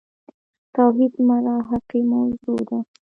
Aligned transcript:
توحيد 0.75 1.13
محراقي 1.27 2.01
موضوع 2.13 2.57
ده. 2.69 2.79